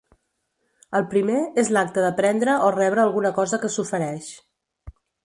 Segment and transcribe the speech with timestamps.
[0.99, 4.31] El primer, és l'acte de prendre o rebre alguna cosa que s'ofereix.